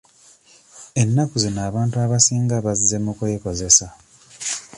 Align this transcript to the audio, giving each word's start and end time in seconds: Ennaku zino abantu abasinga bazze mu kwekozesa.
Ennaku 1.01 1.35
zino 1.43 1.59
abantu 1.69 1.95
abasinga 2.05 2.55
bazze 2.65 2.97
mu 3.03 3.11
kwekozesa. 3.17 3.87